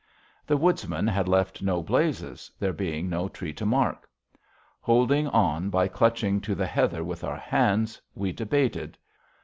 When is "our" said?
7.23-7.37